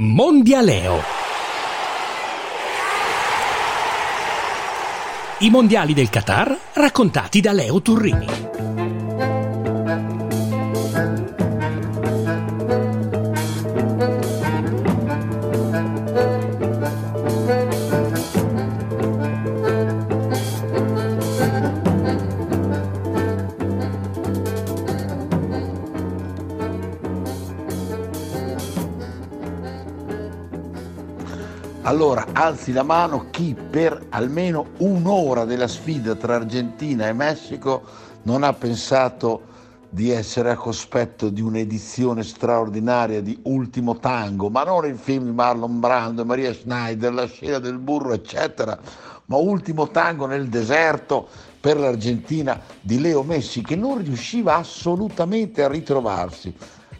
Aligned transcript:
Mondialeo. 0.00 1.02
I 5.40 5.50
mondiali 5.50 5.92
del 5.92 6.08
Qatar 6.08 6.56
raccontati 6.72 7.42
da 7.42 7.52
Leo 7.52 7.82
Turrini. 7.82 8.51
Allora, 31.84 32.24
alzi 32.32 32.72
la 32.72 32.84
mano 32.84 33.26
chi 33.30 33.56
per 33.56 34.06
almeno 34.10 34.66
un'ora 34.78 35.44
della 35.44 35.66
sfida 35.66 36.14
tra 36.14 36.36
Argentina 36.36 37.08
e 37.08 37.12
Messico 37.12 37.82
non 38.22 38.44
ha 38.44 38.52
pensato 38.52 39.50
di 39.88 40.10
essere 40.10 40.52
a 40.52 40.56
cospetto 40.56 41.28
di 41.28 41.40
un'edizione 41.40 42.22
straordinaria 42.22 43.20
di 43.20 43.36
Ultimo 43.42 43.98
Tango, 43.98 44.48
ma 44.48 44.62
non 44.62 44.86
il 44.86 44.96
film 44.96 45.24
di 45.24 45.32
Marlon 45.32 45.80
Brando, 45.80 46.24
Maria 46.24 46.54
Schneider, 46.54 47.12
la 47.12 47.26
scena 47.26 47.58
del 47.58 47.78
burro, 47.78 48.12
eccetera, 48.12 48.78
ma 49.26 49.36
Ultimo 49.38 49.88
Tango 49.88 50.26
nel 50.26 50.46
deserto 50.46 51.26
per 51.60 51.80
l'Argentina 51.80 52.60
di 52.80 53.00
Leo 53.00 53.24
Messi 53.24 53.60
che 53.60 53.74
non 53.74 53.98
riusciva 53.98 54.54
assolutamente 54.54 55.64
a 55.64 55.68
ritrovarsi. 55.68 56.54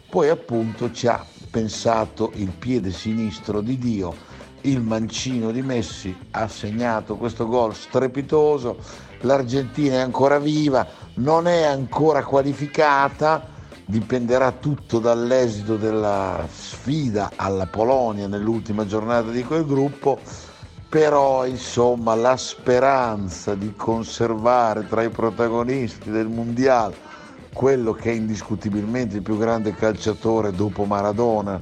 Poi 0.09 0.27
appunto 0.27 0.91
ci 0.91 1.07
ha 1.07 1.25
pensato 1.49 2.31
il 2.35 2.49
piede 2.49 2.91
sinistro 2.91 3.61
di 3.61 3.77
Dio 3.77 4.32
il 4.63 4.81
mancino 4.81 5.51
di 5.51 5.61
Messi 5.61 6.15
ha 6.31 6.47
segnato 6.47 7.15
questo 7.15 7.47
gol 7.47 7.73
strepitoso, 7.73 8.77
l'Argentina 9.21 9.95
è 9.95 9.99
ancora 9.99 10.39
viva, 10.39 10.85
non 11.15 11.47
è 11.47 11.63
ancora 11.63 12.23
qualificata, 12.23 13.47
dipenderà 13.85 14.51
tutto 14.51 14.99
dall'esito 14.99 15.75
della 15.75 16.47
sfida 16.49 17.31
alla 17.35 17.67
Polonia 17.67 18.27
nell'ultima 18.27 18.85
giornata 18.85 19.29
di 19.31 19.43
quel 19.43 19.65
gruppo, 19.65 20.19
però 20.87 21.45
insomma 21.45 22.15
la 22.15 22.37
speranza 22.37 23.55
di 23.55 23.73
conservare 23.75 24.87
tra 24.87 25.03
i 25.03 25.09
protagonisti 25.09 26.11
del 26.11 26.27
mondiale 26.27 27.11
quello 27.53 27.93
che 27.93 28.11
è 28.11 28.13
indiscutibilmente 28.13 29.17
il 29.17 29.21
più 29.21 29.37
grande 29.37 29.75
calciatore 29.75 30.51
dopo 30.51 30.85
Maradona, 30.85 31.61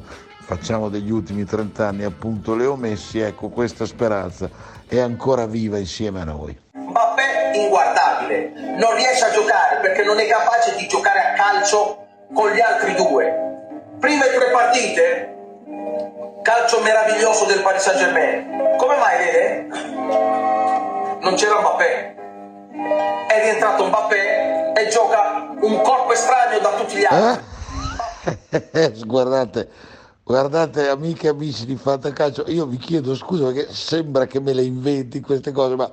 facciamo 0.52 0.90
degli 0.90 1.10
ultimi 1.10 1.46
30 1.46 1.88
anni 1.88 2.04
appunto 2.04 2.56
Leo 2.56 2.76
Messi, 2.76 3.22
ecco 3.22 3.48
questa 3.48 3.86
speranza 3.86 4.50
è 4.86 5.00
ancora 5.00 5.46
viva 5.46 5.78
insieme 5.78 6.20
a 6.20 6.26
noi. 6.26 6.60
Mbappé 6.74 7.52
inguardabile, 7.54 8.52
non 8.78 8.94
riesce 8.96 9.24
a 9.24 9.32
giocare 9.32 9.78
perché 9.80 10.04
non 10.04 10.20
è 10.20 10.28
capace 10.28 10.76
di 10.76 10.86
giocare 10.88 11.20
a 11.22 11.34
calcio 11.36 12.06
con 12.34 12.52
gli 12.52 12.60
altri 12.60 12.96
due. 12.96 13.78
Prime 13.98 14.26
tre 14.26 14.52
partite, 14.52 15.36
calcio 16.42 16.82
meraviglioso 16.82 17.46
del 17.46 17.62
Paris 17.62 17.84
Saint 17.84 18.00
Germain. 18.00 18.76
Come 18.78 18.98
mai 18.98 19.18
vede? 19.20 19.68
Non 21.22 21.34
c'era 21.36 21.62
Mbappé. 21.62 22.16
È 23.28 23.42
rientrato 23.42 23.86
Mbappé 23.86 24.74
e 24.76 24.88
gioca 24.90 25.56
un 25.62 25.82
corpo 25.82 26.12
estraneo 26.12 26.60
da 26.60 26.72
tutti 26.72 26.98
gli 26.98 27.06
altri. 27.06 27.46
Eh? 28.66 28.92
Guardate, 29.06 29.70
Guardate, 30.24 30.88
amiche 30.88 31.28
e 31.28 31.30
amici 31.32 31.66
di 31.66 31.76
Fantacalcio, 31.76 32.46
io 32.48 32.68
vi 32.68 32.78
chiedo 32.78 33.16
scusa 33.16 33.46
perché 33.46 33.74
sembra 33.74 34.28
che 34.28 34.40
me 34.40 34.54
le 34.54 34.64
inventi 34.64 35.20
queste 35.20 35.52
cose, 35.52 35.76
ma 35.76 35.92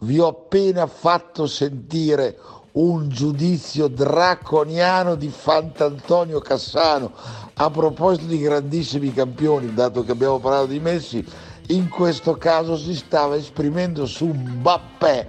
vi 0.00 0.18
ho 0.18 0.26
appena 0.28 0.86
fatto 0.86 1.46
sentire 1.46 2.38
un 2.72 3.08
giudizio 3.08 3.88
draconiano 3.88 5.14
di 5.14 5.28
Fantantonio 5.28 6.38
Cassano 6.40 7.12
a 7.54 7.70
proposito 7.70 8.26
di 8.26 8.38
grandissimi 8.38 9.10
campioni, 9.12 9.72
dato 9.72 10.04
che 10.04 10.12
abbiamo 10.12 10.38
parlato 10.38 10.66
di 10.66 10.78
Messi, 10.78 11.24
in 11.68 11.88
questo 11.88 12.36
caso 12.36 12.76
si 12.76 12.94
stava 12.94 13.36
esprimendo 13.36 14.04
su 14.04 14.26
Mbappé 14.26 15.28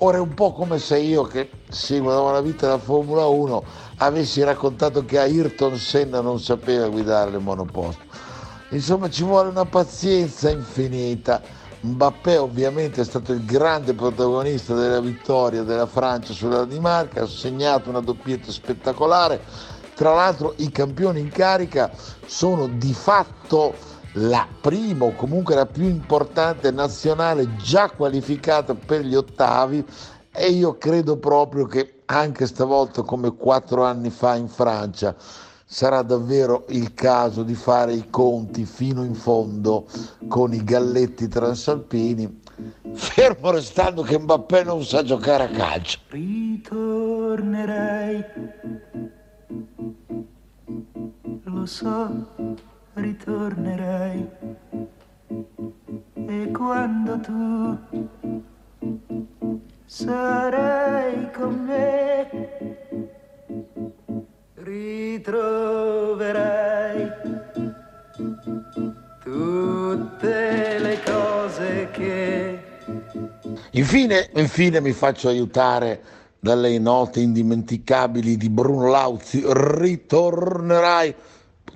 Ora 0.00 0.18
è 0.18 0.20
un 0.20 0.32
po' 0.32 0.52
come 0.52 0.78
se 0.78 0.96
io 0.96 1.24
che 1.24 1.50
seguo 1.68 2.12
da 2.12 2.20
una 2.20 2.40
vita 2.40 2.68
la 2.68 2.78
Formula 2.78 3.26
1 3.26 3.64
avessi 3.96 4.40
raccontato 4.44 5.04
che 5.04 5.18
Ayrton 5.18 5.76
Senna 5.76 6.20
non 6.20 6.38
sapeva 6.38 6.86
guidare 6.86 7.32
le 7.32 7.38
monoposto. 7.38 8.04
Insomma 8.70 9.10
ci 9.10 9.24
vuole 9.24 9.48
una 9.48 9.64
pazienza 9.64 10.50
infinita. 10.50 11.42
Mbappé 11.80 12.36
ovviamente 12.36 13.00
è 13.00 13.04
stato 13.04 13.32
il 13.32 13.44
grande 13.44 13.92
protagonista 13.92 14.72
della 14.72 15.00
vittoria 15.00 15.64
della 15.64 15.86
Francia 15.86 16.32
sulla 16.32 16.58
Danimarca, 16.58 17.22
ha 17.22 17.26
segnato 17.26 17.88
una 17.88 18.00
doppietta 18.00 18.52
spettacolare. 18.52 19.42
Tra 19.96 20.14
l'altro 20.14 20.54
i 20.58 20.70
campioni 20.70 21.18
in 21.18 21.30
carica 21.30 21.90
sono 22.24 22.68
di 22.68 22.94
fatto 22.94 23.74
la 24.14 24.48
prima 24.60 25.04
o 25.04 25.14
comunque 25.14 25.54
la 25.54 25.66
più 25.66 25.84
importante 25.84 26.70
nazionale 26.70 27.56
già 27.56 27.90
qualificata 27.90 28.74
per 28.74 29.04
gli 29.04 29.14
ottavi 29.14 29.84
e 30.32 30.50
io 30.50 30.78
credo 30.78 31.18
proprio 31.18 31.66
che 31.66 32.00
anche 32.06 32.46
stavolta 32.46 33.02
come 33.02 33.36
quattro 33.36 33.84
anni 33.84 34.08
fa 34.10 34.36
in 34.36 34.48
Francia 34.48 35.14
sarà 35.64 36.02
davvero 36.02 36.64
il 36.68 36.94
caso 36.94 37.42
di 37.42 37.54
fare 37.54 37.92
i 37.92 38.08
conti 38.08 38.64
fino 38.64 39.04
in 39.04 39.14
fondo 39.14 39.86
con 40.26 40.54
i 40.54 40.64
galletti 40.64 41.28
transalpini 41.28 42.40
fermo 42.94 43.50
restando 43.50 44.00
che 44.02 44.18
Mbappé 44.18 44.64
non 44.64 44.82
sa 44.84 45.02
giocare 45.02 45.44
a 45.44 45.48
calcio. 45.48 45.98
Ritornerei. 46.08 48.24
Lo 51.44 51.66
so 51.66 52.56
ritornerai 53.00 54.28
e 56.26 56.50
quando 56.52 57.20
tu 57.20 57.78
sarai 59.84 61.30
con 61.32 61.64
me 61.64 62.28
ritroverai 64.54 65.76
tutte 69.22 70.78
le 70.78 71.00
cose 71.04 71.88
che 71.92 72.58
infine, 73.70 74.30
infine 74.34 74.80
mi 74.80 74.92
faccio 74.92 75.28
aiutare 75.28 76.02
dalle 76.40 76.78
note 76.78 77.20
indimenticabili 77.20 78.36
di 78.36 78.48
Bruno 78.48 78.88
Lauzi. 78.88 79.42
Ritornerai 79.44 81.14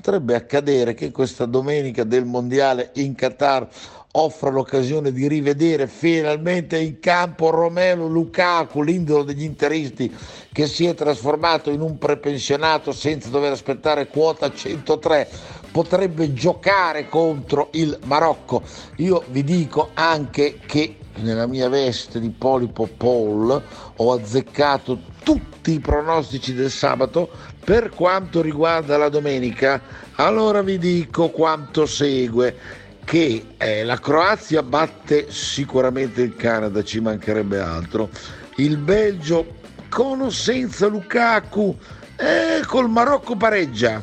potrebbe 0.02 0.34
accadere 0.34 0.94
che 0.94 1.12
questa 1.12 1.46
domenica 1.46 2.02
del 2.02 2.24
mondiale 2.24 2.90
in 2.94 3.14
Qatar 3.14 3.68
offra 4.14 4.50
l'occasione 4.50 5.12
di 5.12 5.28
rivedere 5.28 5.86
finalmente 5.86 6.76
in 6.76 6.98
campo 6.98 7.50
Romelo 7.50 8.08
Lukaku, 8.08 8.82
l'indolo 8.82 9.22
degli 9.22 9.44
interisti 9.44 10.12
che 10.52 10.66
si 10.66 10.86
è 10.86 10.94
trasformato 10.94 11.70
in 11.70 11.80
un 11.80 11.98
prepensionato 11.98 12.90
senza 12.90 13.28
dover 13.28 13.52
aspettare 13.52 14.08
quota 14.08 14.52
103, 14.52 15.28
potrebbe 15.70 16.32
giocare 16.32 17.08
contro 17.08 17.68
il 17.74 17.96
Marocco. 18.02 18.60
Io 18.96 19.22
vi 19.28 19.44
dico 19.44 19.90
anche 19.94 20.58
che 20.66 20.96
nella 21.20 21.46
mia 21.46 21.68
veste 21.68 22.18
di 22.18 22.30
Polipo 22.30 22.88
Paul 22.96 23.62
ho 23.96 24.12
azzeccato 24.12 25.11
tutti 25.22 25.72
i 25.72 25.80
pronostici 25.80 26.54
del 26.54 26.70
sabato 26.70 27.30
per 27.64 27.90
quanto 27.90 28.40
riguarda 28.40 28.96
la 28.96 29.08
domenica. 29.08 29.80
Allora 30.16 30.62
vi 30.62 30.78
dico 30.78 31.30
quanto 31.30 31.86
segue 31.86 32.80
che 33.04 33.54
eh, 33.56 33.84
la 33.84 33.98
Croazia 33.98 34.62
batte 34.62 35.30
sicuramente 35.30 36.22
il 36.22 36.36
Canada, 36.36 36.82
ci 36.82 37.00
mancherebbe 37.00 37.58
altro. 37.60 38.08
Il 38.56 38.76
Belgio 38.76 39.60
con 39.88 40.20
o 40.22 40.30
senza 40.30 40.86
Lukaku, 40.86 41.76
eh, 42.16 42.64
col 42.66 42.88
Marocco 42.88 43.36
pareggia. 43.36 44.02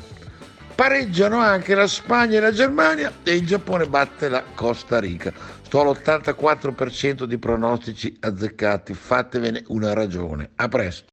Pareggiano 0.75 1.39
anche 1.39 1.75
la 1.75 1.87
Spagna 1.87 2.37
e 2.37 2.41
la 2.41 2.51
Germania 2.51 3.11
e 3.23 3.35
il 3.35 3.45
Giappone 3.45 3.87
batte 3.87 4.29
la 4.29 4.43
Costa 4.53 4.99
Rica. 4.99 5.33
Sto 5.63 5.81
all'84% 5.81 7.23
di 7.23 7.37
pronostici 7.37 8.15
azzeccati, 8.19 8.93
fatevene 8.93 9.63
una 9.67 9.93
ragione. 9.93 10.51
A 10.55 10.67
presto. 10.67 11.07